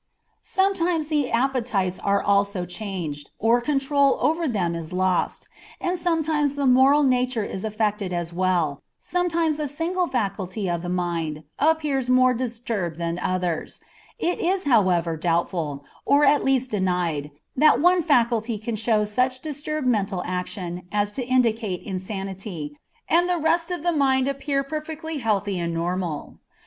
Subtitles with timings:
[0.41, 5.47] Sometimes the appetites are also changed, or control over them is lost,
[5.79, 10.89] and sometimes the moral nature is affected as well, sometimes a single faculty of the
[10.89, 13.79] mind appears more disturbed than do others;
[14.17, 19.85] it is, however, doubtful, or at least denied, that one faculty can show such disturbed
[19.85, 22.75] mental action as to indicate insanity,
[23.07, 26.39] and the rest of the mind appear perfectly healthy and normal.